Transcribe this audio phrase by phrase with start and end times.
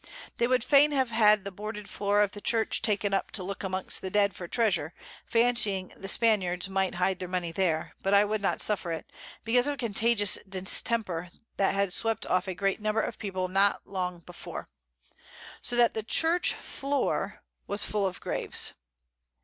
[0.39, 3.63] They would fain have had the boarded Floor of the Church taken up to look
[3.63, 4.95] amongst the Dead for Treasure,
[5.27, 9.05] fancying the Spaniards might hide their Money there; but I would not suffer it,
[9.43, 11.27] because of a contagious Distemper
[11.57, 14.69] that had swept off a great Number of People here not long before;
[15.61, 18.73] so that the Church Floor was full of Graves.